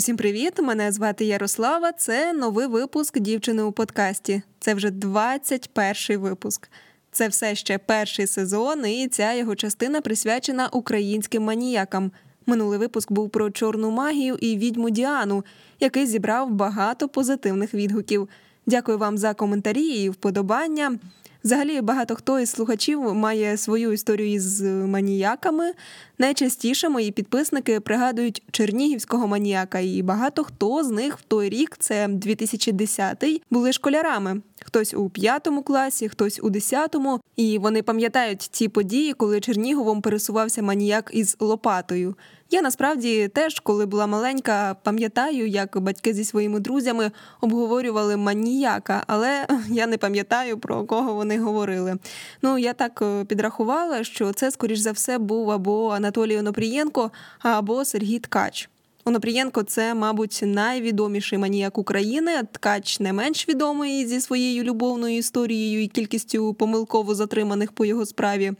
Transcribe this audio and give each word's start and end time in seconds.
Усім 0.00 0.16
привіт! 0.16 0.52
Мене 0.62 0.92
звати 0.92 1.24
Ярослава. 1.24 1.92
Це 1.92 2.32
новий 2.32 2.66
випуск 2.66 3.18
дівчини 3.18 3.62
у 3.62 3.72
подкасті. 3.72 4.42
Це 4.60 4.74
вже 4.74 4.90
21 4.90 6.18
випуск. 6.18 6.70
Це 7.12 7.28
все 7.28 7.54
ще 7.54 7.78
перший 7.78 8.26
сезон, 8.26 8.86
і 8.86 9.08
ця 9.08 9.32
його 9.34 9.54
частина 9.54 10.00
присвячена 10.00 10.68
українським 10.68 11.42
маніякам. 11.42 12.12
Минулий 12.46 12.78
випуск 12.78 13.12
був 13.12 13.30
про 13.30 13.50
чорну 13.50 13.90
магію 13.90 14.34
і 14.40 14.56
відьму 14.56 14.90
Діану, 14.90 15.44
який 15.80 16.06
зібрав 16.06 16.50
багато 16.50 17.08
позитивних 17.08 17.74
відгуків. 17.74 18.28
Дякую 18.66 18.98
вам 18.98 19.18
за 19.18 19.34
коментарі 19.34 19.86
і 19.86 20.08
вподобання. 20.08 20.98
Взагалі, 21.44 21.80
багато 21.80 22.14
хто 22.14 22.40
із 22.40 22.50
слухачів 22.50 23.14
має 23.14 23.56
свою 23.56 23.92
історію 23.92 24.32
із 24.32 24.60
маніяками. 24.62 25.72
Найчастіше 26.18 26.88
мої 26.88 27.10
підписники 27.10 27.80
пригадують 27.80 28.42
чернігівського 28.50 29.26
маніяка, 29.26 29.78
і 29.78 30.02
багато 30.02 30.44
хто 30.44 30.84
з 30.84 30.90
них 30.90 31.18
в 31.18 31.22
той 31.22 31.48
рік, 31.48 31.76
це 31.78 32.06
2010-й, 32.06 33.42
були 33.50 33.72
школярами. 33.72 34.42
Хтось 34.64 34.94
у 34.94 35.10
п'ятому 35.10 35.62
класі, 35.62 36.08
хтось 36.08 36.40
у 36.42 36.50
десятому, 36.50 37.20
і 37.36 37.58
вони 37.58 37.82
пам'ятають 37.82 38.42
ці 38.42 38.68
події, 38.68 39.12
коли 39.12 39.40
Черніговом 39.40 40.02
пересувався 40.02 40.62
маніяк 40.62 41.10
із 41.14 41.36
Лопатою. 41.40 42.14
Я 42.52 42.62
насправді 42.62 43.28
теж, 43.28 43.60
коли 43.60 43.86
була 43.86 44.06
маленька, 44.06 44.76
пам'ятаю, 44.82 45.48
як 45.48 45.80
батьки 45.80 46.14
зі 46.14 46.24
своїми 46.24 46.60
друзями 46.60 47.10
обговорювали 47.40 48.16
маніяка, 48.16 49.04
але 49.06 49.46
я 49.68 49.86
не 49.86 49.98
пам'ятаю 49.98 50.58
про 50.58 50.84
кого 50.84 51.14
вони 51.14 51.38
говорили. 51.38 51.96
Ну 52.42 52.58
я 52.58 52.72
так 52.72 53.02
е, 53.02 53.24
підрахувала, 53.24 54.04
що 54.04 54.32
це, 54.32 54.50
скоріш 54.50 54.78
за 54.78 54.92
все, 54.92 55.18
був 55.18 55.50
або 55.50 55.88
Анатолій 55.88 56.38
Онопрієнко, 56.38 57.10
або 57.38 57.84
Сергій 57.84 58.18
Ткач. 58.18 58.68
Онопрієнко 59.04 59.62
це, 59.62 59.94
мабуть, 59.94 60.40
найвідоміший 60.42 61.38
маніяк 61.38 61.78
України. 61.78 62.32
Ткач 62.52 63.00
не 63.00 63.12
менш 63.12 63.48
відомий 63.48 64.06
зі 64.06 64.20
своєю 64.20 64.62
любовною 64.62 65.16
історією 65.16 65.82
і 65.82 65.86
кількістю 65.86 66.54
помилково 66.54 67.14
затриманих 67.14 67.72
по 67.72 67.84
його 67.84 68.06
справі. 68.06 68.52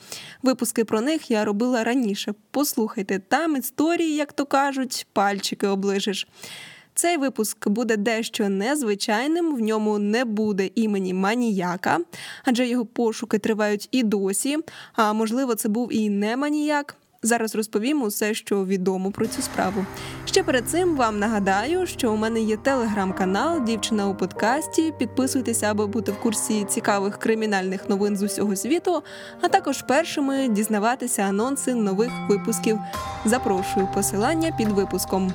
Випуски 0.43 0.85
про 0.85 1.01
них 1.01 1.31
я 1.31 1.45
робила 1.45 1.85
раніше. 1.85 2.35
Послухайте, 2.51 3.19
там 3.19 3.57
історії, 3.57 4.17
як 4.17 4.33
то 4.33 4.47
кажуть, 4.47 5.07
пальчики 5.13 5.67
оближиш. 5.67 6.27
Цей 6.95 7.17
випуск 7.17 7.69
буде 7.69 7.97
дещо 7.97 8.49
незвичайним, 8.49 9.57
в 9.57 9.61
ньому 9.61 9.99
не 9.99 10.25
буде 10.25 10.71
імені 10.75 11.15
маніяка, 11.15 11.99
адже 12.45 12.69
його 12.69 12.87
пошуки 12.87 13.39
тривають 13.39 13.89
і 13.91 14.03
досі. 14.03 14.59
А 14.93 15.13
можливо, 15.13 15.55
це 15.55 15.69
був 15.69 15.93
і 15.93 16.11
не 16.11 16.37
маніяк. 16.37 16.97
Зараз 17.23 17.55
розповім 17.55 18.03
усе, 18.03 18.35
що 18.35 18.65
відомо 18.65 19.11
про 19.11 19.27
цю 19.27 19.43
справу. 19.43 19.87
Ще 20.25 20.43
перед 20.43 20.69
цим 20.69 20.97
вам 20.97 21.19
нагадаю, 21.19 21.87
що 21.87 22.13
у 22.13 22.17
мене 22.17 22.41
є 22.41 22.57
телеграм-канал 22.57 23.65
Дівчина 23.65 24.09
у 24.09 24.15
подкасті. 24.15 24.93
Підписуйтеся, 24.99 25.67
аби 25.67 25.87
бути 25.87 26.13
в 26.13 26.21
курсі 26.21 26.65
цікавих 26.65 27.19
кримінальних 27.19 27.89
новин 27.89 28.17
з 28.17 28.23
усього 28.23 28.57
світу, 28.57 29.03
а 29.41 29.49
також 29.49 29.83
першими 29.83 30.49
дізнаватися 30.49 31.23
анонси 31.23 31.75
нових 31.75 32.11
випусків. 32.29 32.79
Запрошую 33.25 33.89
посилання 33.95 34.55
під 34.59 34.69
випуском. 34.69 35.33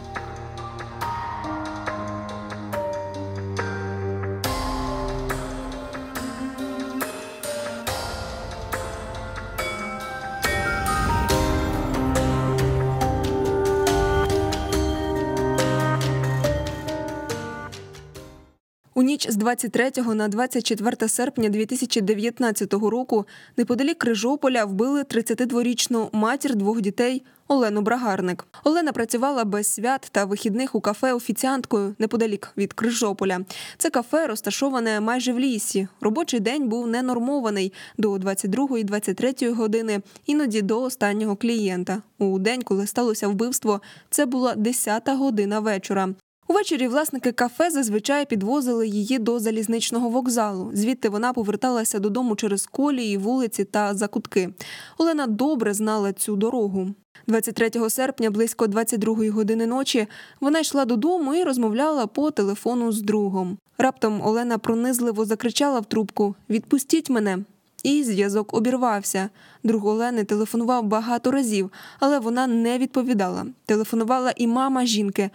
Ніч 19.15 19.29
з 19.29 19.35
23 19.35 19.91
на 20.15 20.27
24 20.27 21.07
серпня 21.07 21.49
2019 21.49 22.73
року 22.73 23.25
неподалік 23.57 23.97
Крижополя 23.97 24.65
вбили 24.65 25.03
32-річну 25.03 26.09
матір 26.11 26.55
двох 26.55 26.81
дітей 26.81 27.23
Олену 27.47 27.81
Брагарник. 27.81 28.45
Олена 28.63 28.91
працювала 28.91 29.45
без 29.45 29.67
свят 29.67 30.07
та 30.11 30.25
вихідних 30.25 30.75
у 30.75 30.81
кафе 30.81 31.13
офіціанткою 31.13 31.95
неподалік 31.99 32.51
від 32.57 32.73
Крижополя. 32.73 33.39
Це 33.77 33.89
кафе 33.89 34.27
розташоване 34.27 34.99
майже 34.99 35.33
в 35.33 35.39
лісі. 35.39 35.87
Робочий 36.01 36.39
день 36.39 36.69
був 36.69 36.87
ненормований 36.87 37.73
до 37.97 38.13
22-23 38.13 39.53
години, 39.53 40.01
іноді 40.25 40.61
до 40.61 40.81
останнього 40.81 41.35
клієнта. 41.35 42.01
У 42.19 42.39
день, 42.39 42.61
коли 42.61 42.87
сталося 42.87 43.27
вбивство, 43.27 43.81
це 44.09 44.25
була 44.25 44.55
10 44.55 45.09
година 45.09 45.59
вечора. 45.59 46.13
Увечері 46.47 46.87
власники 46.87 47.31
кафе 47.31 47.69
зазвичай 47.69 48.25
підвозили 48.25 48.87
її 48.87 49.19
до 49.19 49.39
залізничного 49.39 50.09
вокзалу. 50.09 50.71
Звідти 50.73 51.09
вона 51.09 51.33
поверталася 51.33 51.99
додому 51.99 52.35
через 52.35 52.65
колії, 52.65 53.17
вулиці 53.17 53.63
та 53.63 53.93
закутки. 53.93 54.49
Олена 54.97 55.27
добре 55.27 55.73
знала 55.73 56.13
цю 56.13 56.35
дорогу. 56.35 56.87
23 57.27 57.89
серпня, 57.89 58.29
близько 58.31 58.67
22 58.67 59.29
години 59.31 59.65
ночі, 59.65 60.07
вона 60.41 60.59
йшла 60.59 60.85
додому 60.85 61.35
і 61.35 61.43
розмовляла 61.43 62.07
по 62.07 62.31
телефону 62.31 62.91
з 62.91 63.01
другом. 63.01 63.57
Раптом 63.77 64.21
Олена 64.23 64.57
пронизливо 64.57 65.25
закричала 65.25 65.79
в 65.79 65.85
трубку 65.85 66.35
Відпустіть 66.49 67.09
мене. 67.09 67.39
І 67.83 68.03
зв'язок 68.03 68.53
обірвався. 68.53 69.29
Друг 69.63 69.85
Олени 69.85 70.23
телефонував 70.23 70.83
багато 70.83 71.31
разів, 71.31 71.71
але 71.99 72.19
вона 72.19 72.47
не 72.47 72.77
відповідала. 72.77 73.45
Телефонувала 73.65 74.33
і 74.35 74.47
мама 74.47 74.85
жінки 74.85 75.29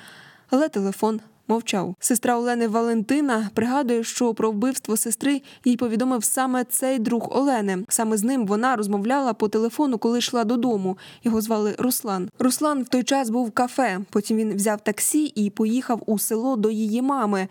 але 0.50 0.68
телефон 0.68 1.20
мовчав. 1.50 1.94
Сестра 2.00 2.36
Олени 2.36 2.68
Валентина 2.68 3.50
пригадує, 3.54 4.04
що 4.04 4.34
про 4.34 4.50
вбивство 4.50 4.96
сестри 4.96 5.42
їй 5.64 5.76
повідомив 5.76 6.24
саме 6.24 6.64
цей 6.64 6.98
друг 6.98 7.28
Олени. 7.30 7.84
Саме 7.88 8.16
з 8.16 8.24
ним 8.24 8.46
вона 8.46 8.76
розмовляла 8.76 9.34
по 9.34 9.48
телефону, 9.48 9.98
коли 9.98 10.18
йшла 10.18 10.44
додому. 10.44 10.98
Його 11.24 11.40
звали 11.40 11.74
Руслан. 11.78 12.28
Руслан 12.38 12.82
в 12.82 12.88
той 12.88 13.02
час 13.02 13.30
був 13.30 13.46
в 13.46 13.50
кафе. 13.50 14.00
Потім 14.10 14.36
він 14.36 14.56
взяв 14.56 14.80
таксі 14.80 15.24
і 15.24 15.50
поїхав 15.50 16.02
у 16.06 16.18
село 16.18 16.56
до 16.56 16.70
її 16.70 17.02
мами. 17.02 17.48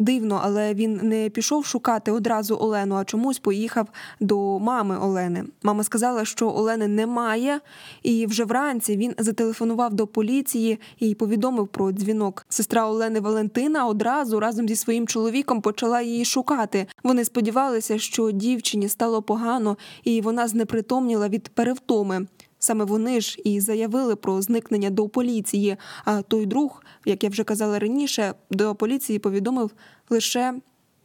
Дивно, 0.00 0.40
але 0.44 0.74
він 0.74 1.00
не 1.02 1.30
пішов 1.30 1.66
шукати 1.66 2.12
одразу 2.12 2.56
Олену, 2.60 2.94
а 2.94 3.04
чомусь 3.04 3.38
поїхав 3.38 3.88
до 4.20 4.58
мами 4.58 4.98
Олени. 4.98 5.44
Мама 5.62 5.84
сказала, 5.84 6.24
що 6.24 6.48
Олени 6.48 6.88
немає, 6.88 7.60
і 8.02 8.26
вже 8.26 8.44
вранці 8.44 8.96
він 8.96 9.14
зателефонував 9.18 9.94
до 9.94 10.06
поліції 10.06 10.78
і 10.98 11.14
повідомив 11.14 11.68
про 11.68 11.92
дзвінок. 11.92 12.46
Сестра 12.48 12.88
Олени 12.88 13.20
Валентина 13.20 13.86
одразу 13.86 14.40
разом 14.40 14.68
зі 14.68 14.76
своїм 14.76 15.06
чоловіком 15.06 15.60
почала 15.60 16.02
її 16.02 16.24
шукати. 16.24 16.86
Вони 17.02 17.24
сподівалися, 17.24 17.98
що 17.98 18.30
дівчині 18.30 18.88
стало 18.88 19.22
погано, 19.22 19.76
і 20.04 20.20
вона 20.20 20.48
знепритомніла 20.48 21.28
від 21.28 21.48
перевтоми. 21.48 22.26
Саме 22.62 22.84
вони 22.84 23.20
ж 23.20 23.38
і 23.44 23.60
заявили 23.60 24.16
про 24.16 24.42
зникнення 24.42 24.90
до 24.90 25.08
поліції. 25.08 25.76
А 26.04 26.22
той 26.22 26.46
друг, 26.46 26.82
як 27.04 27.24
я 27.24 27.30
вже 27.30 27.44
казала 27.44 27.78
раніше, 27.78 28.34
до 28.50 28.74
поліції 28.74 29.18
повідомив 29.18 29.70
лише 30.10 30.54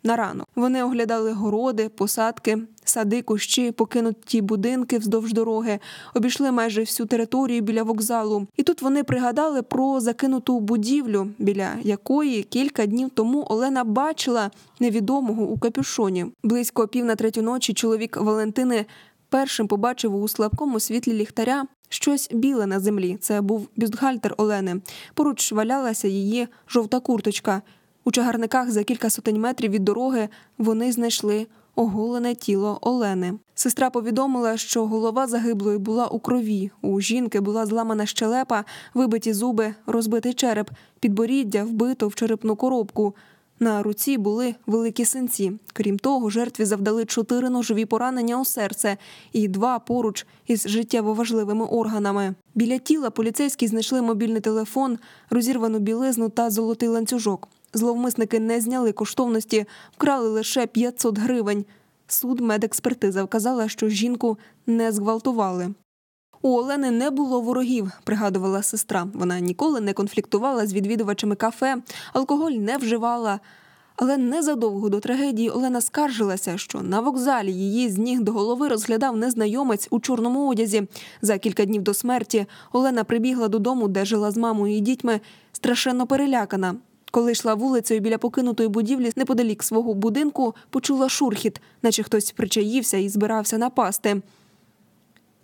на 0.05 0.15
ранок. 0.15 0.47
Вони 0.55 0.83
оглядали 0.83 1.31
городи, 1.31 1.89
посадки, 1.89 2.57
сади, 2.83 3.21
кущі, 3.21 3.71
покинуті 3.71 4.41
будинки 4.41 4.97
вздовж 4.97 5.33
дороги, 5.33 5.79
обійшли 6.13 6.51
майже 6.51 6.81
всю 6.81 7.07
територію 7.07 7.61
біля 7.61 7.83
вокзалу. 7.83 8.47
І 8.57 8.63
тут 8.63 8.81
вони 8.81 9.03
пригадали 9.03 9.61
про 9.61 9.99
закинуту 9.99 10.59
будівлю, 10.59 11.27
біля 11.39 11.69
якої 11.83 12.43
кілька 12.43 12.85
днів 12.85 13.09
тому 13.13 13.45
Олена 13.49 13.83
бачила 13.83 14.51
невідомого 14.79 15.43
у 15.43 15.57
капюшоні. 15.57 16.25
Близько 16.43 16.87
пів 16.87 17.05
на 17.05 17.15
третю 17.15 17.41
ночі 17.41 17.73
чоловік 17.73 18.17
Валентини 18.17 18.85
першим 19.35 19.67
побачив 19.67 20.15
у 20.15 20.27
слабкому 20.27 20.79
світлі 20.79 21.13
ліхтаря 21.13 21.65
щось 21.89 22.29
біле 22.31 22.65
на 22.65 22.79
землі. 22.79 23.17
Це 23.21 23.41
був 23.41 23.67
бюстгальтер 23.75 24.33
Олени. 24.37 24.81
Поруч 25.13 25.51
валялася 25.51 26.07
її 26.07 26.47
жовта 26.67 26.99
курточка. 26.99 27.61
У 28.03 28.11
чагарниках 28.11 28.71
за 28.71 28.83
кілька 28.83 29.09
сотень 29.09 29.39
метрів 29.39 29.71
від 29.71 29.83
дороги 29.83 30.29
вони 30.57 30.91
знайшли 30.91 31.47
оголене 31.75 32.35
тіло 32.35 32.77
Олени. 32.81 33.33
Сестра 33.55 33.89
повідомила, 33.89 34.57
що 34.57 34.85
голова 34.85 35.27
загиблої 35.27 35.77
була 35.77 36.07
у 36.07 36.19
крові. 36.19 36.71
У 36.81 37.01
жінки 37.01 37.39
була 37.39 37.65
зламана 37.65 38.05
щелепа, 38.05 38.65
вибиті 38.93 39.33
зуби, 39.33 39.75
розбитий 39.85 40.33
череп, 40.33 40.69
підборіддя 40.99 41.63
вбито 41.63 42.07
в 42.07 42.15
черепну 42.15 42.55
коробку. 42.55 43.15
На 43.59 43.83
руці 43.83 44.17
були 44.17 44.55
великі 44.67 45.05
синці. 45.05 45.51
Крім 45.73 45.99
того, 45.99 46.29
жертві 46.29 46.65
завдали 46.65 47.05
чотири 47.05 47.49
ножові 47.49 47.85
поранення 47.85 48.41
у 48.41 48.45
серце 48.45 48.97
і 49.33 49.47
два 49.47 49.79
поруч 49.79 50.25
із 50.47 50.67
життєво 50.67 51.13
важливими 51.13 51.65
органами. 51.65 52.35
Біля 52.55 52.77
тіла 52.77 53.09
поліцейські 53.09 53.67
знайшли 53.67 54.01
мобільний 54.01 54.41
телефон, 54.41 54.97
розірвану 55.29 55.79
білизну 55.79 56.29
та 56.29 56.49
золотий 56.49 56.89
ланцюжок. 56.89 57.47
Зловмисники 57.73 58.39
не 58.39 58.61
зняли 58.61 58.91
коштовності, 58.91 59.65
вкрали 59.91 60.29
лише 60.29 60.67
500 60.67 61.17
гривень. 61.17 61.65
Суд 62.07 62.39
медекспертиза 62.39 63.23
вказала, 63.23 63.69
що 63.69 63.89
жінку 63.89 64.37
не 64.67 64.91
зґвалтували. 64.91 65.73
У 66.45 66.57
Олени 66.57 66.91
не 66.91 67.09
було 67.09 67.41
ворогів, 67.41 67.91
пригадувала 68.03 68.63
сестра. 68.63 69.07
Вона 69.13 69.39
ніколи 69.39 69.81
не 69.81 69.93
конфліктувала 69.93 70.67
з 70.67 70.73
відвідувачами 70.73 71.35
кафе, 71.35 71.77
алкоголь 72.13 72.51
не 72.51 72.77
вживала. 72.77 73.39
Але 73.95 74.17
незадовго 74.17 74.89
до 74.89 74.99
трагедії 74.99 75.49
Олена 75.49 75.81
скаржилася, 75.81 76.57
що 76.57 76.81
на 76.81 76.99
вокзалі 76.99 77.53
її 77.53 77.89
з 77.89 77.97
ніг 77.97 78.21
до 78.21 78.31
голови 78.31 78.67
розглядав 78.67 79.17
незнайомець 79.17 79.87
у 79.91 79.99
чорному 79.99 80.49
одязі. 80.49 80.87
За 81.21 81.37
кілька 81.37 81.65
днів 81.65 81.81
до 81.81 81.93
смерті 81.93 82.45
Олена 82.71 83.03
прибігла 83.03 83.47
додому, 83.47 83.87
де 83.87 84.05
жила 84.05 84.31
з 84.31 84.37
мамою 84.37 84.77
і 84.77 84.79
дітьми, 84.79 85.19
страшенно 85.51 86.07
перелякана. 86.07 86.75
Коли 87.11 87.31
йшла 87.31 87.53
вулицею 87.53 87.99
біля 87.99 88.17
покинутої 88.17 88.69
будівлі 88.69 89.11
неподалік 89.15 89.63
свого 89.63 89.93
будинку, 89.93 90.55
почула 90.69 91.09
шурхіт, 91.09 91.61
наче 91.81 92.03
хтось 92.03 92.31
причаївся 92.31 92.97
і 92.97 93.09
збирався 93.09 93.57
напасти. 93.57 94.21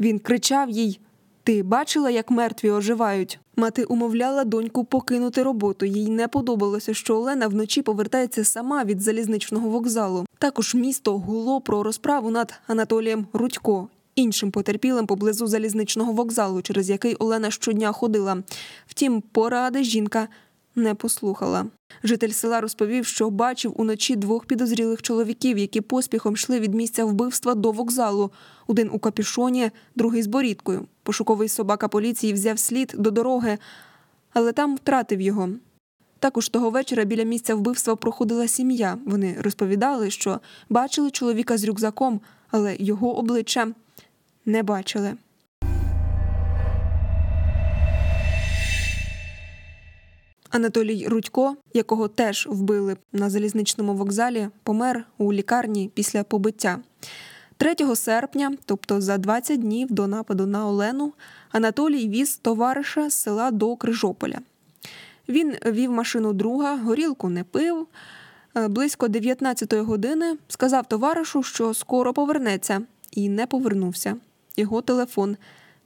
Він 0.02 0.20
кричав 0.20 0.70
їй: 0.70 1.00
Ти 1.44 1.64
бачила, 1.64 2.10
як 2.10 2.32
мертві 2.32 2.72
оживають? 2.72 3.40
Мати 3.56 3.84
умовляла 3.84 4.44
доньку 4.44 4.84
покинути 4.84 5.44
роботу. 5.44 5.86
Їй 5.86 6.10
не 6.10 6.28
подобалося, 6.28 6.94
що 6.94 7.16
Олена 7.16 7.48
вночі 7.48 7.82
повертається 7.82 8.44
сама 8.44 8.84
від 8.84 9.02
залізничного 9.02 9.70
вокзалу. 9.70 10.26
Також 10.40 10.76
місто 10.76 11.18
гуло 11.18 11.62
про 11.62 11.84
розправу 11.84 12.30
над 12.30 12.54
Анатолієм 12.68 13.28
Рудько, 13.34 13.88
іншим 14.16 14.52
потерпілим 14.52 15.08
поблизу 15.08 15.48
залізничного 15.48 16.14
вокзалу, 16.14 16.62
через 16.62 16.90
який 16.90 17.16
Олена 17.16 17.52
щодня 17.52 17.92
ходила. 17.92 18.44
Втім, 18.88 19.22
поради 19.32 19.84
жінка 19.84 20.28
не 20.76 20.96
послухала. 20.96 21.66
Житель 22.04 22.30
села 22.30 22.62
розповів, 22.62 23.06
що 23.06 23.30
бачив 23.30 23.74
уночі 23.76 24.16
двох 24.16 24.46
підозрілих 24.46 25.02
чоловіків, 25.02 25.58
які 25.58 25.82
поспіхом 25.82 26.34
йшли 26.34 26.60
від 26.60 26.74
місця 26.74 27.06
вбивства 27.06 27.56
до 27.56 27.72
вокзалу. 27.72 28.32
Один 28.68 28.90
у 28.94 29.00
капюшоні, 29.00 29.72
другий 29.96 30.22
з 30.24 30.28
борідкою. 30.28 30.86
Пошуковий 31.04 31.50
собака 31.50 31.88
поліції 31.88 32.34
взяв 32.34 32.60
слід 32.60 32.94
до 32.98 33.12
дороги, 33.12 33.58
але 34.34 34.52
там 34.52 34.76
втратив 34.76 35.22
його. 35.22 35.50
Також 36.20 36.50
того 36.50 36.70
вечора 36.70 37.04
біля 37.04 37.24
місця 37.24 37.56
вбивства 37.56 37.96
проходила 37.96 38.48
сім'я. 38.48 38.98
Вони 39.06 39.36
розповідали, 39.40 40.12
що 40.12 40.40
бачили 40.70 41.12
чоловіка 41.12 41.58
з 41.58 41.64
рюкзаком, 41.64 42.22
але 42.52 42.76
його 42.80 43.18
обличчя 43.18 43.68
не 44.46 44.64
бачили. 44.64 45.14
Анатолій 50.52 51.08
Рудько, 51.08 51.56
якого 51.74 52.08
теж 52.08 52.48
вбили 52.52 52.98
на 53.14 53.30
залізничному 53.30 53.94
вокзалі, 53.94 54.50
помер 54.64 55.06
у 55.18 55.34
лікарні 55.34 55.92
після 55.94 56.24
побиття. 56.24 56.80
3 57.58 57.96
серпня, 57.96 58.52
тобто 58.66 59.02
за 59.02 59.18
20 59.18 59.60
днів 59.60 59.92
до 59.92 60.08
нападу 60.08 60.46
на 60.46 60.68
Олену, 60.68 61.14
Анатолій 61.52 62.08
віз 62.08 62.38
товариша 62.38 63.10
з 63.10 63.14
села 63.14 63.52
до 63.52 63.76
Крижополя. 63.76 64.40
Він 65.30 65.56
вів 65.66 65.92
машину 65.92 66.34
друга, 66.34 66.78
горілку 66.78 67.30
не 67.30 67.44
пив. 67.44 67.88
Е, 68.58 68.68
Близько 68.68 69.08
19-ї 69.08 69.82
години 69.82 70.38
сказав 70.48 70.86
товаришу, 70.86 71.44
що 71.44 71.74
скоро 71.74 72.14
повернеться, 72.14 72.82
і 73.12 73.30
не 73.30 73.48
повернувся. 73.48 74.16
Його 74.58 74.82
телефон 74.82 75.38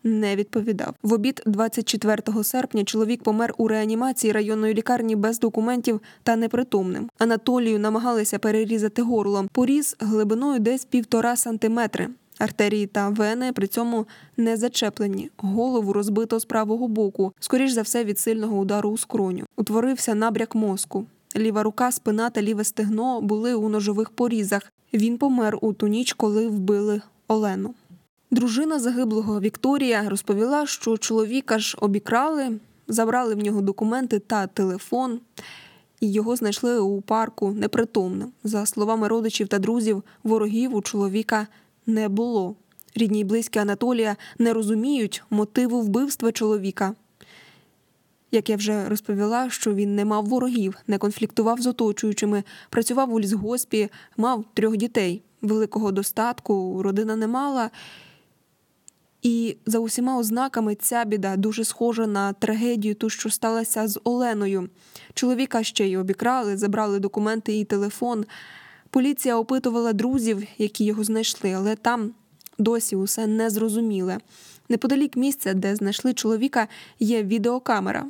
не 0.06 0.36
відповідав. 0.36 0.94
В 1.04 1.13
обід 1.13 1.42
24 1.46 2.44
серпня 2.44 2.84
чоловік 2.84 3.24
помер 3.24 3.54
у 3.57 3.68
реанімації 3.68 4.34
районної 4.34 4.74
лікарні 4.74 5.16
без 5.16 5.40
документів 5.40 6.02
та 6.24 6.36
непритомним. 6.36 7.10
Анатолію 7.18 7.80
намагалися 7.80 8.40
перерізати 8.40 9.02
горло. 9.02 9.46
Поріз 9.52 9.96
глибиною 10.00 10.60
десь 10.60 10.86
півтора 10.86 11.36
сантиметри. 11.36 12.07
Артерії 12.40 12.88
та 12.88 13.10
вени 13.10 13.52
при 13.52 13.68
цьому 13.68 14.06
не 14.38 14.57
зачеплені. 14.57 15.30
Голову 15.38 15.94
розбито 15.94 16.40
з 16.40 16.46
правого 16.46 16.88
боку, 16.88 17.34
скоріш 17.40 17.72
за 17.72 17.81
все 17.81 18.04
від 18.04 18.19
сильного 18.19 18.57
удару 18.57 18.90
у 18.90 18.98
скроню. 18.98 19.46
Утворився 19.57 20.16
набряк 20.16 20.56
мозку. 20.56 21.06
Ліва 21.38 21.63
рука, 21.63 21.92
спина 21.92 22.30
та 22.30 22.42
ліве 22.42 22.63
стегно 22.63 23.22
були 23.22 23.54
у 23.54 23.69
ножових 23.69 24.10
порізах. 24.10 24.74
Він 24.94 25.18
помер 25.18 25.57
у 25.62 25.74
ту 25.74 25.88
ніч, 25.88 26.13
коли 26.13 26.48
вбили 26.48 27.02
Олену. 27.28 27.74
Дружина 28.35 28.79
загиблого 28.79 29.39
Вікторія 29.39 30.09
розповіла, 30.09 30.65
що 30.65 30.97
чоловіка 30.97 31.59
ж 31.59 31.77
обікрали, 31.81 32.59
забрали 32.87 33.35
в 33.35 33.37
нього 33.37 33.61
документи 33.61 34.19
та 34.19 34.47
телефон, 34.47 35.19
і 35.99 36.11
його 36.11 36.35
знайшли 36.35 36.79
у 36.79 37.01
парку 37.01 37.51
непритомним. 37.51 38.31
За 38.43 38.65
словами 38.65 39.07
родичів 39.07 39.47
та 39.47 39.59
друзів, 39.59 40.03
ворогів 40.23 40.75
у 40.75 40.81
чоловіка 40.81 41.47
не 41.85 42.09
було. 42.09 42.55
Рідні 42.95 43.19
й 43.19 43.23
близькі 43.23 43.59
Анатолія 43.59 44.15
не 44.39 44.53
розуміють 44.53 45.23
мотиву 45.29 45.81
вбивства 45.81 46.31
чоловіка. 46.31 46.93
Як 48.31 48.49
я 48.49 48.55
вже 48.55 48.89
розповіла, 48.89 49.49
що 49.49 49.73
він 49.73 49.95
не 49.95 50.05
мав 50.05 50.25
ворогів, 50.25 50.75
не 50.87 50.97
конфліктував 50.97 51.61
з 51.61 51.67
оточуючими, 51.67 52.43
працював 52.69 53.13
у 53.13 53.19
лісгоспі, 53.19 53.89
мав 54.17 54.45
трьох 54.53 54.77
дітей. 54.77 55.21
Великого 55.41 55.91
достатку 55.91 56.83
родина 56.83 57.15
не 57.15 57.27
мала. 57.27 57.69
І 59.25 59.57
за 59.66 59.80
усіма 59.80 60.18
ознаками 60.18 60.75
ця 60.75 61.06
біда 61.06 61.36
дуже 61.36 61.66
схожа 61.66 62.07
на 62.07 62.33
трагедію, 62.33 62.95
ту, 62.95 63.10
що 63.10 63.30
сталася 63.30 63.88
з 63.88 64.00
Оленою. 64.04 64.69
Чоловіка 65.13 65.63
ще 65.63 65.88
й 65.88 65.95
обікрали, 65.95 66.57
забрали 66.57 67.00
документи 67.00 67.60
і 67.60 67.66
телефон. 67.66 68.25
Поліція 68.89 69.38
опитувала 69.38 69.94
друзів, 69.94 70.44
які 70.57 70.86
його 70.86 71.04
знайшли, 71.04 71.54
але 71.54 71.75
там 71.75 72.12
досі 72.57 72.95
усе 72.95 73.27
незрозуміле. 73.27 74.18
Неподалік 74.69 75.16
місця, 75.16 75.54
де 75.54 75.75
знайшли 75.75 76.13
чоловіка, 76.13 76.68
є 77.00 77.24
відеокамера. 77.24 78.06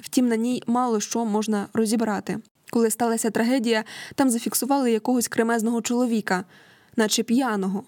Втім, 0.00 0.28
на 0.28 0.36
ній 0.36 0.62
мало 0.66 1.00
що 1.00 1.24
можна 1.24 1.66
розібрати. 1.72 2.38
Коли 2.70 2.90
сталася 2.90 3.30
трагедія, 3.30 3.84
там 4.14 4.30
зафіксували 4.30 4.92
якогось 4.92 5.28
кремезного 5.28 5.82
чоловіка, 5.82 6.44
наче 6.96 7.22
п'яного. 7.22 7.82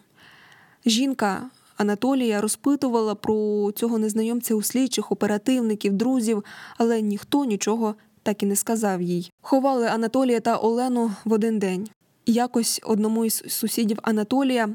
Жінка 0.86 1.50
Анатолія 1.80 2.40
розпитувала 2.40 3.14
про 3.14 3.70
цього 3.74 3.98
незнайомця 3.98 4.54
у 4.54 4.62
слідчих, 4.62 5.12
оперативників, 5.12 5.92
друзів, 5.92 6.44
але 6.78 7.00
ніхто 7.00 7.44
нічого 7.44 7.94
так 8.22 8.42
і 8.42 8.46
не 8.46 8.56
сказав 8.56 9.02
їй. 9.02 9.32
Ховали 9.40 9.86
Анатолія 9.86 10.40
та 10.40 10.56
Олену 10.56 11.12
в 11.24 11.32
один 11.32 11.58
день. 11.58 11.88
Якось 12.26 12.80
одному 12.84 13.24
із 13.24 13.42
сусідів 13.48 13.98
Анатолія 14.02 14.68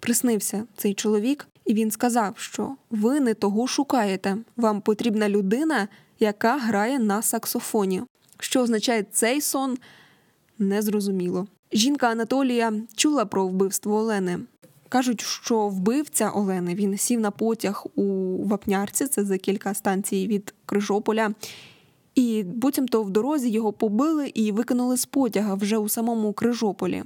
приснився 0.00 0.64
цей 0.76 0.94
чоловік, 0.94 1.48
і 1.64 1.74
він 1.74 1.90
сказав, 1.90 2.34
що 2.38 2.76
ви 2.90 3.20
не 3.20 3.34
того 3.34 3.66
шукаєте. 3.66 4.36
Вам 4.56 4.80
потрібна 4.80 5.28
людина, 5.28 5.88
яка 6.20 6.58
грає 6.58 6.98
на 6.98 7.22
саксофоні. 7.22 8.02
Що 8.38 8.60
означає 8.62 9.06
цей 9.12 9.40
сон, 9.40 9.78
незрозуміло. 10.58 11.46
Жінка 11.72 12.08
Анатолія 12.08 12.72
чула 12.96 13.24
про 13.24 13.46
вбивство 13.46 13.96
Олени. 13.96 14.38
Кажуть, 14.88 15.20
що 15.20 15.68
вбивця 15.68 16.30
Олени 16.30 16.74
він 16.74 16.98
сів 16.98 17.20
на 17.20 17.30
потяг 17.30 17.86
у 17.94 18.04
Вапнярці, 18.44 19.06
це 19.06 19.24
за 19.24 19.38
кілька 19.38 19.74
станцій 19.74 20.26
від 20.26 20.54
Крижополя. 20.66 21.30
І 22.14 22.42
буцімто 22.42 23.02
в 23.02 23.10
дорозі 23.10 23.48
його 23.48 23.72
побили 23.72 24.28
і 24.34 24.52
викинули 24.52 24.96
з 24.96 25.06
потяга 25.06 25.54
вже 25.54 25.78
у 25.78 25.88
самому 25.88 26.32
Крижополі. 26.32 27.02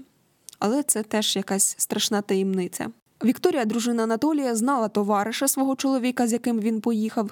Але 0.59 0.83
це 0.83 1.03
теж 1.03 1.37
якась 1.37 1.75
страшна 1.79 2.23
таємниця. 2.23 2.91
Вікторія, 3.25 3.65
дружина 3.65 4.03
Анатолія, 4.03 4.55
знала 4.55 4.89
товариша 4.89 5.49
свого 5.49 5.77
чоловіка, 5.77 6.27
з 6.27 6.33
яким 6.33 6.61
він 6.61 6.81
поїхав, 6.81 7.31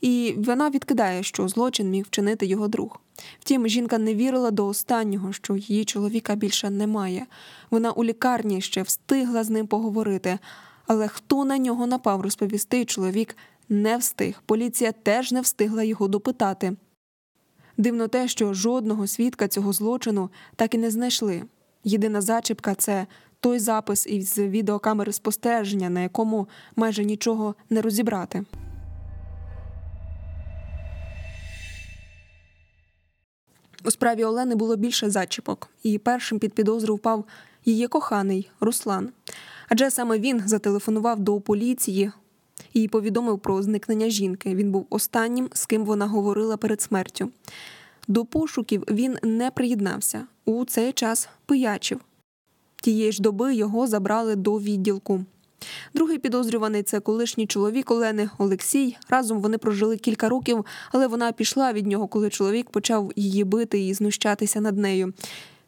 і 0.00 0.34
вона 0.38 0.70
відкидає, 0.70 1.22
що 1.22 1.48
злочин 1.48 1.90
міг 1.90 2.04
вчинити 2.04 2.46
його 2.46 2.68
друг. 2.68 3.00
Втім, 3.40 3.68
жінка 3.68 3.98
не 3.98 4.14
вірила 4.14 4.50
до 4.50 4.66
останнього, 4.66 5.32
що 5.32 5.56
її 5.56 5.84
чоловіка 5.84 6.34
більше 6.34 6.70
немає. 6.70 7.26
Вона 7.70 7.92
у 7.92 8.04
лікарні 8.04 8.60
ще 8.60 8.82
встигла 8.82 9.44
з 9.44 9.50
ним 9.50 9.66
поговорити. 9.66 10.38
Але 10.86 11.08
хто 11.08 11.44
на 11.44 11.58
нього 11.58 11.86
напав 11.86 12.20
розповісти, 12.20 12.84
чоловік 12.84 13.36
не 13.68 13.96
встиг. 13.96 14.42
Поліція 14.46 14.92
теж 14.92 15.32
не 15.32 15.40
встигла 15.40 15.82
його 15.82 16.08
допитати. 16.08 16.76
Дивно 17.76 18.08
те, 18.08 18.28
що 18.28 18.54
жодного 18.54 19.06
свідка 19.06 19.48
цього 19.48 19.72
злочину 19.72 20.30
так 20.56 20.74
і 20.74 20.78
не 20.78 20.90
знайшли. 20.90 21.42
Єдина 21.84 22.20
зачіпка 22.20 22.74
це 22.74 23.06
той 23.40 23.58
запис 23.58 24.06
із 24.06 24.38
відеокамери 24.38 25.12
спостереження, 25.12 25.90
на 25.90 26.00
якому 26.00 26.48
майже 26.76 27.04
нічого 27.04 27.54
не 27.70 27.82
розібрати. 27.82 28.44
У 33.84 33.90
справі 33.90 34.24
Олени 34.24 34.54
було 34.54 34.76
більше 34.76 35.10
зачіпок, 35.10 35.68
і 35.82 35.98
першим 35.98 36.38
під 36.38 36.52
підозру 36.52 36.94
впав 36.94 37.24
її 37.64 37.88
коханий 37.88 38.50
Руслан. 38.60 39.08
Адже 39.68 39.90
саме 39.90 40.18
він 40.18 40.42
зателефонував 40.46 41.20
до 41.20 41.40
поліції 41.40 42.12
і 42.72 42.88
повідомив 42.88 43.38
про 43.38 43.62
зникнення 43.62 44.08
жінки. 44.08 44.54
Він 44.54 44.72
був 44.72 44.86
останнім, 44.90 45.48
з 45.52 45.66
ким 45.66 45.84
вона 45.84 46.06
говорила 46.06 46.56
перед 46.56 46.82
смертю. 46.82 47.30
До 48.08 48.24
пошуків 48.24 48.84
він 48.90 49.18
не 49.22 49.50
приєднався. 49.50 50.26
У 50.44 50.64
цей 50.64 50.92
час 50.92 51.28
пиячив. 51.46 52.00
Тієї 52.82 53.12
ж 53.12 53.22
доби 53.22 53.54
його 53.54 53.86
забрали 53.86 54.36
до 54.36 54.58
відділку. 54.60 55.24
Другий 55.94 56.18
підозрюваний 56.18 56.82
це 56.82 57.00
колишній 57.00 57.46
чоловік 57.46 57.90
Олени 57.90 58.30
Олексій. 58.38 58.96
Разом 59.08 59.40
вони 59.40 59.58
прожили 59.58 59.96
кілька 59.96 60.28
років, 60.28 60.64
але 60.92 61.06
вона 61.06 61.32
пішла 61.32 61.72
від 61.72 61.86
нього, 61.86 62.08
коли 62.08 62.30
чоловік 62.30 62.70
почав 62.70 63.12
її 63.16 63.44
бити 63.44 63.80
і 63.80 63.94
знущатися 63.94 64.60
над 64.60 64.78
нею. 64.78 65.12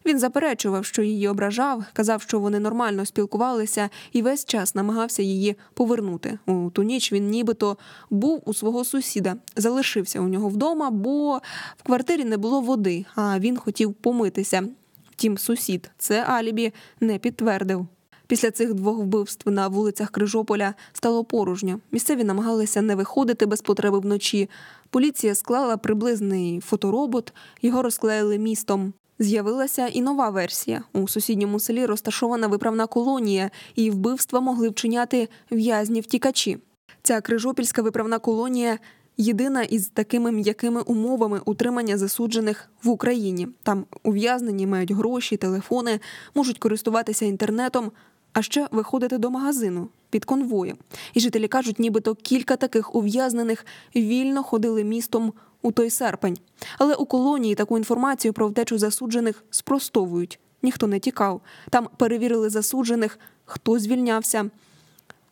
Він 0.06 0.18
заперечував, 0.18 0.84
що 0.84 1.02
її 1.02 1.28
ображав, 1.28 1.84
казав, 1.92 2.22
що 2.22 2.40
вони 2.40 2.60
нормально 2.60 3.06
спілкувалися, 3.06 3.90
і 4.12 4.22
весь 4.22 4.44
час 4.44 4.74
намагався 4.74 5.22
її 5.22 5.56
повернути. 5.74 6.38
У 6.46 6.70
ту 6.70 6.82
ніч 6.82 7.12
він 7.12 7.30
нібито 7.30 7.76
був 8.10 8.42
у 8.44 8.54
свого 8.54 8.84
сусіда, 8.84 9.36
залишився 9.56 10.20
у 10.20 10.28
нього 10.28 10.48
вдома, 10.48 10.90
бо 10.90 11.40
в 11.76 11.82
квартирі 11.82 12.24
не 12.24 12.36
було 12.36 12.60
води, 12.60 13.04
а 13.14 13.38
він 13.38 13.56
хотів 13.56 13.94
помитися. 13.94 14.68
Втім, 15.10 15.38
сусід 15.38 15.90
це 15.98 16.22
алібі 16.22 16.72
не 17.00 17.18
підтвердив. 17.18 17.86
Після 18.26 18.50
цих 18.50 18.74
двох 18.74 18.98
вбивств 18.98 19.50
на 19.50 19.68
вулицях 19.68 20.10
Крижополя 20.10 20.74
стало 20.92 21.24
порожньо. 21.24 21.80
Місцеві 21.92 22.24
намагалися 22.24 22.82
не 22.82 22.94
виходити 22.94 23.46
без 23.46 23.60
потреби 23.60 23.98
вночі. 23.98 24.50
Поліція 24.90 25.34
склала 25.34 25.76
приблизний 25.76 26.60
фоторобот, 26.60 27.32
його 27.62 27.82
розклеїли 27.82 28.38
містом. 28.38 28.92
З'явилася 29.18 29.86
і 29.86 30.00
нова 30.00 30.30
версія. 30.30 30.82
У 30.92 31.08
сусідньому 31.08 31.60
селі 31.60 31.86
розташована 31.86 32.46
виправна 32.46 32.86
колонія, 32.86 33.50
і 33.74 33.90
вбивства 33.90 34.40
могли 34.40 34.68
вчиняти 34.68 35.28
в'язні 35.50 36.00
втікачі. 36.00 36.58
Ця 37.02 37.20
крижопільська 37.20 37.82
виправна 37.82 38.18
колонія 38.18 38.78
єдина 39.16 39.62
із 39.62 39.88
такими 39.88 40.32
м'якими 40.32 40.80
умовами 40.80 41.40
утримання 41.44 41.98
засуджених 41.98 42.68
в 42.82 42.88
Україні. 42.88 43.48
Там 43.62 43.84
ув'язнені 44.02 44.66
мають 44.66 44.92
гроші, 44.92 45.36
телефони, 45.36 46.00
можуть 46.34 46.58
користуватися 46.58 47.24
інтернетом, 47.24 47.92
а 48.36 48.42
ще 48.42 48.68
виходити 48.70 49.18
до 49.18 49.30
магазину 49.30 49.88
під 50.10 50.24
конвоєм. 50.24 50.76
І 51.14 51.20
жителі 51.20 51.48
кажуть, 51.48 51.78
нібито 51.78 52.14
кілька 52.14 52.56
таких 52.56 52.94
ув'язнених 52.94 53.66
вільно 53.96 54.42
ходили 54.42 54.84
містом 54.84 55.32
у 55.62 55.72
той 55.72 55.90
серпень. 55.90 56.38
Але 56.78 56.94
у 56.94 57.06
колонії 57.06 57.54
таку 57.54 57.78
інформацію 57.78 58.32
про 58.32 58.48
втечу 58.48 58.78
засуджених 58.78 59.44
спростовують. 59.50 60.38
Ніхто 60.62 60.86
не 60.86 60.98
тікав. 60.98 61.40
Там 61.70 61.88
перевірили 61.96 62.50
засуджених, 62.50 63.18
хто 63.44 63.78
звільнявся. 63.78 64.50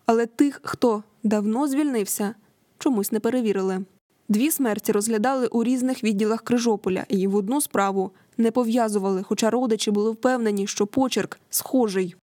Але 0.06 0.26
тих, 0.26 0.60
хто 0.64 1.02
давно 1.22 1.68
звільнився, 1.68 2.34
чомусь 2.78 3.12
не 3.12 3.20
перевірили. 3.20 3.84
Дві 4.28 4.50
смерті 4.50 4.92
розглядали 4.92 5.46
у 5.46 5.64
різних 5.64 6.04
відділах 6.04 6.42
Крижополя 6.42 7.04
і 7.08 7.26
в 7.26 7.36
одну 7.36 7.60
справу 7.60 8.10
не 8.38 8.50
пов'язували, 8.50 9.22
хоча 9.22 9.50
родичі 9.50 9.90
були 9.90 10.10
впевнені, 10.10 10.66
що 10.66 10.86
почерк 10.86 11.38
схожий. 11.50 12.14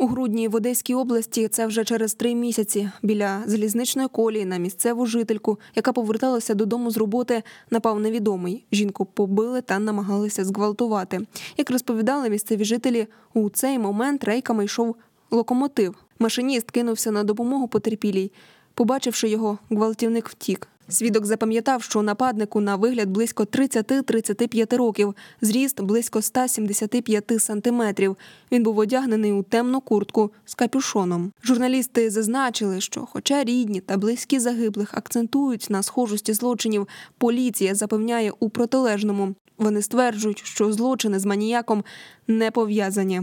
У 0.00 0.06
грудні 0.06 0.48
в 0.48 0.54
Одеській 0.54 0.94
області 0.94 1.48
це 1.48 1.66
вже 1.66 1.84
через 1.84 2.14
три 2.14 2.34
місяці 2.34 2.90
біля 3.02 3.42
залізничної 3.46 4.08
колії 4.08 4.44
на 4.44 4.56
місцеву 4.56 5.06
жительку, 5.06 5.58
яка 5.74 5.92
поверталася 5.92 6.54
додому 6.54 6.90
з 6.90 6.96
роботи, 6.96 7.42
напав 7.70 8.00
невідомий. 8.00 8.64
Жінку 8.72 9.04
побили 9.04 9.60
та 9.60 9.78
намагалися 9.78 10.44
зґвалтувати. 10.44 11.20
Як 11.56 11.70
розповідали 11.70 12.30
місцеві 12.30 12.64
жителі, 12.64 13.06
у 13.34 13.50
цей 13.50 13.78
момент 13.78 14.24
рейками 14.24 14.64
йшов 14.64 14.96
локомотив. 15.30 15.94
Машиніст 16.18 16.70
кинувся 16.70 17.10
на 17.10 17.24
допомогу 17.24 17.68
потерпілій. 17.68 18.32
Побачивши 18.74 19.28
його, 19.28 19.58
гвалтівник 19.70 20.28
втік. 20.28 20.68
Свідок 20.90 21.26
запам'ятав, 21.26 21.82
що 21.82 22.02
нападнику 22.02 22.60
на 22.60 22.76
вигляд 22.76 23.10
близько 23.10 23.44
30-35 23.44 24.76
років, 24.76 25.14
зріст 25.40 25.80
близько 25.80 26.22
175 26.22 27.32
сантиметрів. 27.38 28.16
Він 28.52 28.62
був 28.62 28.78
одягнений 28.78 29.32
у 29.32 29.42
темну 29.42 29.80
куртку 29.80 30.30
з 30.44 30.54
капюшоном. 30.54 31.32
Журналісти 31.44 32.10
зазначили, 32.10 32.80
що, 32.80 33.06
хоча 33.12 33.44
рідні 33.44 33.80
та 33.80 33.96
близькі 33.96 34.38
загиблих 34.38 34.94
акцентують 34.94 35.66
на 35.70 35.82
схожості 35.82 36.32
злочинів, 36.32 36.88
поліція 37.18 37.74
запевняє 37.74 38.32
у 38.40 38.48
протилежному. 38.48 39.34
Вони 39.58 39.82
стверджують, 39.82 40.42
що 40.44 40.72
злочини 40.72 41.18
з 41.18 41.24
маніяком 41.24 41.84
не 42.28 42.50
пов'язані. 42.50 43.22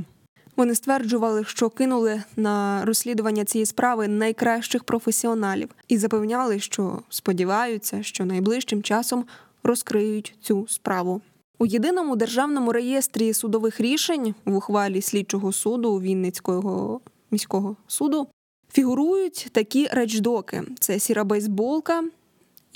Вони 0.56 0.76
стверджували, 0.76 1.44
що 1.44 1.70
кинули 1.70 2.24
на 2.36 2.86
розслідування 2.86 3.46
цієї 3.46 3.66
справи 3.66 4.08
найкращих 4.08 4.84
професіоналів 4.84 5.70
і 5.88 5.98
запевняли, 5.98 6.60
що 6.60 7.02
сподіваються, 7.10 8.04
що 8.04 8.26
найближчим 8.26 8.84
часом 8.84 9.26
розкриють 9.64 10.36
цю 10.42 10.66
справу. 10.68 11.22
У 11.60 11.66
єдиному 11.66 12.16
державному 12.16 12.72
реєстрі 12.72 13.34
судових 13.34 13.82
рішень 13.82 14.36
в 14.46 14.56
ухвалі 14.56 15.02
слідчого 15.02 15.52
суду 15.52 16.00
Вінницького 16.00 17.02
міського 17.32 17.76
суду 17.88 18.28
фігурують 18.72 19.48
такі 19.52 19.88
речдоки: 19.92 20.64
це 20.80 21.00
сіра 21.00 21.24
бейсболка, 21.24 22.04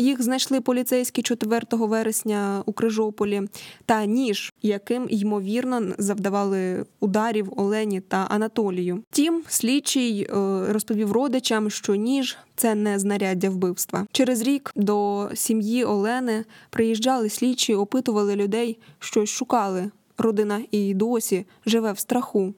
їх 0.03 0.21
знайшли 0.21 0.61
поліцейські 0.61 1.21
4 1.21 1.61
вересня 1.71 2.63
у 2.65 2.73
Крижополі, 2.73 3.41
та 3.85 4.05
ніж, 4.05 4.53
яким 4.61 5.07
ймовірно 5.09 5.81
завдавали 5.97 6.85
ударів 6.99 7.53
Олені 7.55 8.01
та 8.01 8.27
Анатолію. 8.29 9.03
Тім 9.11 9.43
слідчий 9.47 10.21
е, 10.21 10.33
розповів 10.73 11.11
родичам, 11.11 11.69
що 11.69 11.95
ніж 11.95 12.37
це 12.55 12.75
не 12.75 12.99
знаряддя 12.99 13.49
вбивства. 13.49 14.07
Через 14.11 14.41
рік 14.41 14.71
до 14.75 15.29
сім'ї 15.33 15.83
Олени 15.83 16.45
приїжджали 16.69 17.29
слідчі, 17.29 17.75
опитували 17.75 18.35
людей, 18.35 18.79
щось 18.99 19.29
шукали. 19.29 19.91
Родина 20.17 20.61
і 20.71 20.93
досі 20.93 21.45
живе 21.65 21.91
в 21.91 21.99
страху. 21.99 22.53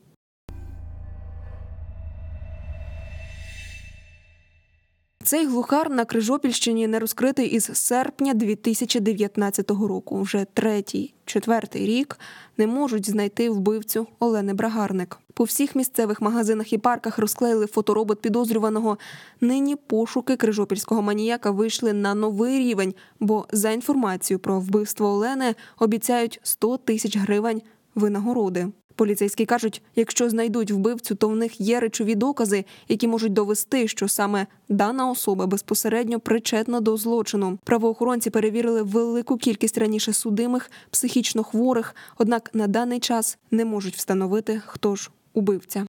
Цей 5.31 5.45
глухар 5.45 5.89
на 5.89 6.05
Крижопільщині 6.05 6.87
не 6.87 6.99
розкритий 6.99 7.47
із 7.47 7.69
серпня 7.73 8.33
2019 8.33 9.71
року. 9.71 10.21
Вже 10.21 10.45
третій, 10.53 11.13
четвертий 11.25 11.85
рік 11.85 12.19
не 12.57 12.67
можуть 12.67 13.09
знайти 13.09 13.49
вбивцю 13.49 14.07
Олени 14.19 14.53
Брагарник. 14.53 15.19
По 15.33 15.43
всіх 15.43 15.75
місцевих 15.75 16.21
магазинах 16.21 16.73
і 16.73 16.77
парках 16.77 17.17
розклеїли 17.17 17.67
фоторобот 17.67 18.21
підозрюваного. 18.21 18.97
Нині 19.41 19.75
пошуки 19.75 20.35
крижопільського 20.35 21.01
маніяка 21.01 21.51
вийшли 21.51 21.93
на 21.93 22.15
новий 22.15 22.59
рівень, 22.59 22.93
бо 23.19 23.45
за 23.51 23.71
інформацією 23.71 24.39
про 24.39 24.59
вбивство 24.59 25.07
Олени 25.07 25.55
обіцяють 25.79 26.39
100 26.43 26.77
тисяч 26.77 27.17
гривень 27.17 27.61
винагороди. 27.95 28.67
Поліцейські 28.95 29.45
кажуть, 29.45 29.81
якщо 29.95 30.29
знайдуть 30.29 30.71
вбивцю, 30.71 31.15
то 31.15 31.27
в 31.27 31.35
них 31.35 31.61
є 31.61 31.79
речові 31.79 32.15
докази, 32.15 32.65
які 32.87 33.07
можуть 33.07 33.33
довести, 33.33 33.87
що 33.87 34.07
саме 34.07 34.47
дана 34.69 35.11
особа 35.11 35.45
безпосередньо 35.45 36.19
причетна 36.19 36.81
до 36.81 36.97
злочину. 36.97 37.59
Правоохоронці 37.63 38.29
перевірили 38.29 38.81
велику 38.81 39.37
кількість 39.37 39.77
раніше 39.77 40.13
судимих, 40.13 40.71
психічно 40.89 41.43
хворих, 41.43 41.95
однак 42.17 42.49
на 42.53 42.67
даний 42.67 42.99
час 42.99 43.37
не 43.51 43.65
можуть 43.65 43.95
встановити, 43.95 44.61
хто 44.65 44.95
ж 44.95 45.11
убивця. 45.33 45.85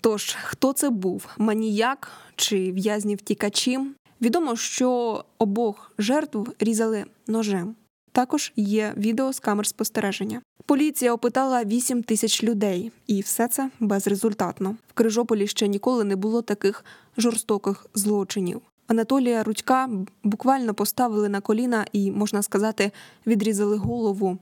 Тож, 0.00 0.36
хто 0.42 0.72
це 0.72 0.90
був 0.90 1.26
маніяк 1.38 2.10
чи 2.36 2.72
в'язні 2.72 3.14
втікачі? 3.14 3.78
Відомо, 4.22 4.56
що 4.56 5.24
обох 5.38 5.92
жертв 5.98 6.52
різали 6.58 7.04
ножем. 7.26 7.74
Також 8.12 8.52
є 8.56 8.94
відео 8.96 9.32
з 9.32 9.40
камер 9.40 9.66
спостереження. 9.66 10.40
Поліція 10.66 11.14
опитала 11.14 11.64
8 11.64 12.02
тисяч 12.02 12.44
людей, 12.44 12.92
і 13.06 13.20
все 13.20 13.48
це 13.48 13.70
безрезультатно. 13.80 14.76
В 14.88 14.92
Крижополі 14.92 15.46
ще 15.46 15.68
ніколи 15.68 16.04
не 16.04 16.16
було 16.16 16.42
таких 16.42 16.84
жорстоких 17.18 17.86
злочинів. 17.94 18.60
Анатолія 18.86 19.42
Рудька 19.42 19.88
буквально 20.22 20.74
поставили 20.74 21.28
на 21.28 21.40
коліна 21.40 21.86
і, 21.92 22.10
можна 22.10 22.42
сказати, 22.42 22.90
відрізали 23.26 23.76
голову. 23.76 24.38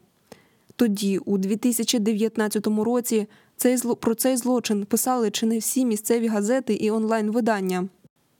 Тоді, 0.77 1.19
у 1.19 1.39
2019 1.39 2.67
році, 2.67 3.27
цей 3.57 3.77
зло 3.77 3.97
про 3.97 4.15
цей 4.15 4.37
злочин 4.37 4.85
писали 4.85 5.31
чи 5.31 5.47
не 5.47 5.59
всі 5.59 5.85
місцеві 5.85 6.27
газети 6.27 6.75
і 6.75 6.91
онлайн-видання. 6.91 7.89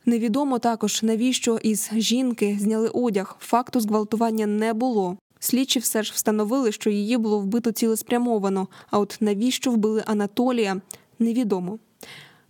Невідомо 0.07 0.59
також, 0.59 1.03
навіщо 1.03 1.59
із 1.63 1.91
жінки 1.93 2.59
зняли 2.61 2.89
одяг. 2.89 3.37
Факту 3.41 3.81
зґвалтування 3.81 4.47
не 4.47 4.73
було. 4.75 5.17
Слідчі 5.39 5.79
все 5.79 6.03
ж 6.03 6.13
встановили, 6.15 6.73
що 6.73 6.91
її 6.91 7.17
було 7.17 7.39
вбито 7.39 7.73
цілеспрямовано. 7.73 8.69
А 8.91 8.99
от 8.99 9.17
навіщо 9.21 9.71
вбили 9.71 10.03
Анатолія, 10.07 10.81
невідомо. 11.19 11.79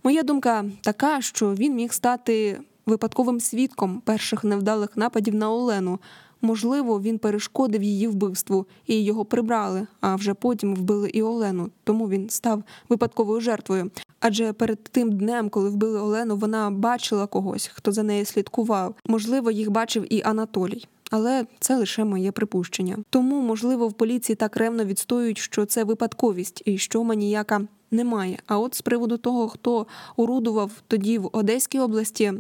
Моя 0.03 0.23
думка 0.23 0.65
така, 0.81 1.21
що 1.21 1.55
він 1.55 1.75
міг 1.75 1.93
стати 1.93 2.61
випадковим 2.87 3.41
свідком 3.41 4.03
перших 4.05 4.45
невдалих 4.45 4.97
нападів 4.97 5.35
на 5.35 5.51
Олену. 5.51 5.99
Можливо, 6.43 7.01
він 7.01 7.19
перешкодив 7.19 7.83
її 7.83 8.09
вбивству 8.09 8.67
і 8.87 9.05
його 9.05 9.25
прибрали, 9.25 9.87
а 10.01 10.15
вже 10.15 10.35
потім 10.35 10.75
вбили 10.75 11.11
і 11.11 11.23
Олену, 11.23 11.71
тому 11.85 12.09
він 12.09 12.31
став 12.31 12.63
випадковою 12.89 13.41
жертвою. 13.41 13.91
Адже 14.21 14.53
перед 14.53 14.85
тим 14.85 15.13
днем, 15.13 15.49
коли 15.49 15.71
вбили 15.71 16.01
Олену, 16.01 16.37
вона 16.37 16.71
бачила 16.71 17.27
когось, 17.27 17.71
хто 17.75 17.93
за 17.93 18.03
нею 18.03 18.25
слідкував. 18.25 18.95
Можливо, 19.07 19.51
їх 19.51 19.71
бачив 19.71 20.13
і 20.13 20.23
Анатолій. 20.23 20.85
Але 21.11 21.47
це 21.61 21.77
лише 21.77 22.05
моє 22.05 22.33
припущення. 22.33 22.99
Тому, 23.11 23.41
можливо, 23.41 23.89
в 23.89 23.93
поліції 23.93 24.37
так 24.37 24.57
ревно 24.57 24.85
відстоюють, 24.85 25.39
що 25.39 25.67
це 25.67 25.85
випадковість 25.85 26.63
і 26.65 26.79
що 26.79 27.05
маніяка 27.05 27.61
немає. 27.91 28.39
А 28.47 28.59
от 28.59 28.75
з 28.75 28.81
приводу 28.81 29.17
того, 29.17 29.49
хто 29.49 29.87
орудував 30.17 30.71
тоді 30.89 31.19
в 31.19 31.31
Одеській 31.33 31.79
області, 31.79 32.33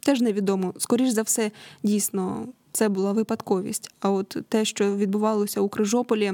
теж 0.00 0.20
невідомо. 0.20 0.74
Скоріш 0.78 1.10
за 1.10 1.22
все, 1.22 1.50
дійсно, 1.82 2.48
це 2.72 2.88
була 2.88 3.12
випадковість. 3.12 3.94
А 4.00 4.10
от 4.10 4.36
те, 4.48 4.64
що 4.64 4.96
відбувалося 4.96 5.60
у 5.60 5.68
Крижополі, 5.68 6.32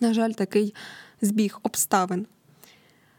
на 0.00 0.14
жаль, 0.14 0.30
такий 0.32 0.74
збіг 1.20 1.58
обставин. 1.62 2.26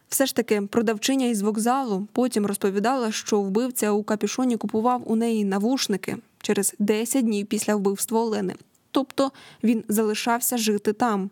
Все 0.10 0.26
ж 0.26 0.36
таки, 0.36 0.62
продавчиня 0.62 1.26
із 1.26 1.42
вокзалу 1.42 2.08
потім 2.12 2.46
розповідала, 2.46 3.12
що 3.12 3.42
вбивця 3.42 3.92
у 3.92 4.04
капюшоні 4.04 4.58
купував 4.58 5.12
у 5.12 5.16
неї 5.16 5.46
навушники 5.46 6.18
через 6.42 6.76
10 6.80 7.26
днів 7.26 7.48
після 7.48 7.76
вбивства 7.76 8.20
Олени. 8.20 8.56
Тобто 8.92 9.32
він 9.64 9.84
залишався 9.88 10.58
жити 10.58 10.94
там. 10.94 11.30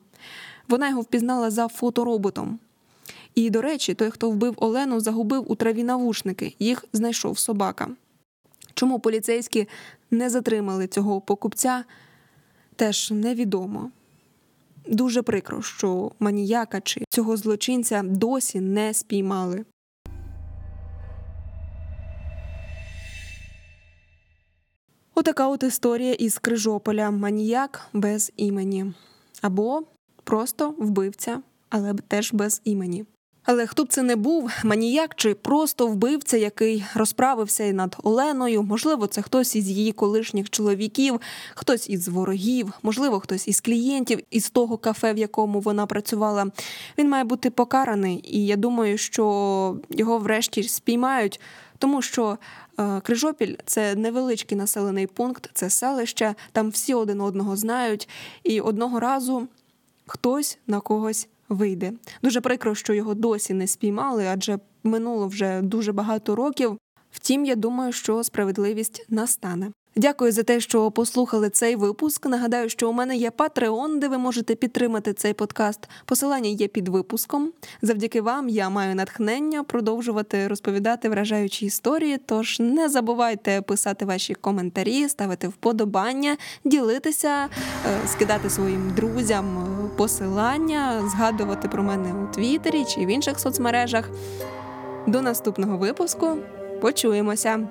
Вона 0.68 0.90
його 0.90 1.02
впізнала 1.02 1.52
за 1.52 1.68
фотороботом. 1.68 2.60
І, 3.36 3.50
до 3.50 3.62
речі, 3.62 3.94
той, 3.94 4.10
хто 4.10 4.30
вбив 4.30 4.54
Олену, 4.58 5.00
загубив 5.00 5.52
у 5.52 5.56
траві 5.56 5.84
навушники. 5.84 6.56
Їх 6.60 6.86
знайшов 6.94 7.40
собака. 7.40 7.90
Чому 8.74 9.00
поліцейські 9.00 9.68
не 10.12 10.30
затримали 10.30 10.88
цього 10.88 11.22
покупця, 11.22 11.84
теж 12.76 13.12
невідомо. 13.12 13.92
Дуже 14.88 15.22
прикро, 15.22 15.62
що 15.62 16.12
маніяка 16.20 16.82
чи 16.82 17.04
цього 17.10 17.38
злочинця 17.38 18.02
досі 18.04 18.60
не 18.60 18.94
спіймали. 18.94 19.66
Отака 25.16 25.48
от 25.48 25.64
історія 25.64 26.14
із 26.14 26.38
Крижополя 26.38 27.12
маніяк 27.12 27.90
без 27.94 28.32
імені. 28.38 28.94
Або 29.42 29.84
просто 30.24 30.76
вбивця, 30.78 31.42
але 31.70 31.94
теж 31.94 32.34
без 32.34 32.62
імені. 32.64 33.06
Але 33.46 33.68
хто 33.68 33.84
б 33.84 33.88
це 33.88 34.02
не 34.04 34.16
був, 34.16 34.52
маніяк 34.64 35.16
чи 35.16 35.34
просто 35.34 35.88
вбивця, 35.88 36.38
який 36.38 36.86
розправився 36.96 37.64
і 37.64 37.74
над 37.74 37.96
Оленою, 38.04 38.64
можливо, 38.64 39.08
це 39.08 39.22
хтось 39.22 39.56
із 39.56 39.70
її 39.70 39.92
колишніх 39.92 40.50
чоловіків, 40.50 41.22
хтось 41.56 41.90
із 41.90 42.08
ворогів, 42.08 42.74
можливо, 42.84 43.20
хтось 43.20 43.48
із 43.48 43.62
клієнтів 43.62 44.20
із 44.32 44.50
того 44.50 44.78
кафе, 44.78 45.14
в 45.14 45.18
якому 45.18 45.60
вона 45.60 45.86
працювала. 45.86 46.48
Він 46.98 47.10
має 47.10 47.24
бути 47.24 47.50
покараний, 47.50 48.22
і 48.24 48.46
я 48.46 48.56
думаю, 48.56 48.98
що 48.98 49.78
його 49.90 50.18
врешті 50.18 50.64
спіймають, 50.64 51.40
тому 51.78 52.02
що. 52.02 52.38
Е, 52.80 53.02
Крижопіль 53.04 53.56
це 53.66 53.96
невеличкий 53.96 54.58
населений 54.58 55.08
пункт, 55.08 55.50
це 55.54 55.70
селище. 55.70 56.36
Там 56.52 56.70
всі 56.70 56.94
один 56.94 57.22
одного 57.22 57.56
знають, 57.56 58.10
і 58.44 58.62
одного 58.62 59.00
разу 59.00 59.48
хтось 60.08 60.58
на 60.68 60.80
когось 60.80 61.28
вийде. 61.50 61.94
Дуже 62.24 62.42
прикро, 62.42 62.76
що 62.76 62.94
його 62.94 63.14
досі 63.14 63.54
не 63.54 63.68
спіймали, 63.68 64.28
адже 64.28 64.60
минуло 64.84 65.28
вже 65.28 65.62
дуже 65.62 65.92
багато 65.92 66.36
років. 66.36 66.78
Втім, 67.12 67.46
я 67.46 67.56
думаю, 67.56 67.92
що 67.92 68.24
справедливість 68.24 69.06
настане. 69.10 69.72
Дякую 69.96 70.32
за 70.32 70.44
те, 70.44 70.60
що 70.60 70.92
послухали 70.92 71.50
цей 71.50 71.76
випуск. 71.76 72.26
Нагадаю, 72.26 72.70
що 72.70 72.90
у 72.90 72.94
мене 72.94 73.16
є 73.16 73.30
Patreon, 73.30 74.00
де 74.00 74.08
ви 74.08 74.18
можете 74.18 74.56
підтримати 74.56 75.14
цей 75.14 75.34
подкаст. 75.34 75.80
Посилання 76.06 76.50
є 76.50 76.68
під 76.68 76.88
випуском. 76.88 77.52
Завдяки 77.82 78.22
вам 78.22 78.50
я 78.50 78.70
маю 78.70 78.96
натхнення 78.96 79.64
продовжувати 79.64 80.48
розповідати 80.48 81.10
вражаючі 81.10 81.66
історії. 81.66 82.20
Тож 82.26 82.60
не 82.60 82.90
забувайте 82.90 83.62
писати 83.62 84.06
ваші 84.06 84.34
коментарі, 84.34 85.10
ставити 85.10 85.48
вподобання, 85.48 86.38
ділитися, 86.64 87.50
е, 87.86 88.08
скидати 88.08 88.50
своїм 88.50 88.94
друзям 88.96 89.58
е, 89.58 89.98
посилання, 89.98 91.10
згадувати 91.12 91.68
про 91.68 91.84
мене 91.84 92.14
у 92.14 92.34
Твіттері 92.34 92.86
чи 92.86 93.06
в 93.06 93.08
інших 93.08 93.40
соцмережах. 93.40 94.10
До 95.08 95.22
наступного 95.22 95.78
випуску 95.78 96.38
почуємося. 96.82 97.68